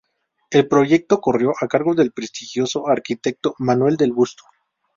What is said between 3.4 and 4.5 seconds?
Manuel del Busto.